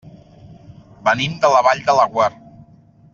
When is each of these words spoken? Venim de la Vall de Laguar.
Venim 1.09 1.35
de 1.45 1.53
la 1.57 1.61
Vall 1.67 1.83
de 1.91 1.95
Laguar. 1.99 2.31